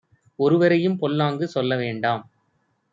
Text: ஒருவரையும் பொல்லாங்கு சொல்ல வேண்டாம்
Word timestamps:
ஒருவரையும் 0.39 0.97
பொல்லாங்கு 0.97 1.47
சொல்ல 1.47 1.75
வேண்டாம் 1.77 2.23